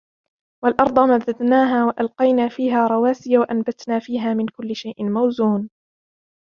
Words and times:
وَالْأَرْضَ 0.63 0.99
مَدَدْنَاهَا 0.99 1.85
وَأَلْقَيْنَا 1.85 2.49
فِيهَا 2.49 2.87
رَوَاسِيَ 2.87 3.37
وَأَنْبَتْنَا 3.37 3.99
فِيهَا 3.99 4.33
مِنْ 4.33 4.45
كُلِّ 4.45 4.75
شَيْءٍ 4.75 5.03
مَوْزُونٍ 5.09 5.69